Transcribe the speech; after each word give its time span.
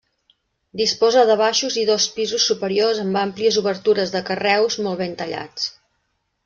Disposa 0.79 1.25
de 1.31 1.35
baixos 1.41 1.77
i 1.81 1.83
dos 1.91 2.09
pisos 2.15 2.47
superiors 2.53 3.03
amb 3.05 3.23
àmplies 3.25 3.63
obertures 3.65 4.17
de 4.19 4.27
carreus 4.33 4.83
molt 4.89 5.03
ben 5.05 5.17
tallats. 5.23 5.75